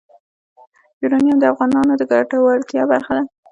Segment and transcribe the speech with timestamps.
[1.01, 3.23] یورانیم د افغانانو د ګټورتیا برخه ده.